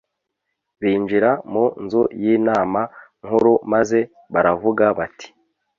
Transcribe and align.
binjira 0.81 1.31
mu 1.51 1.65
nzu 1.83 2.01
y'inama 2.21 2.81
nkuru 3.25 3.53
maze 3.71 3.99
baravuga 4.33 4.85
bati 4.97 5.27